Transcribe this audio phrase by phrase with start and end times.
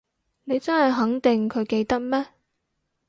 [0.45, 2.25] 你真係肯定佢記得咩？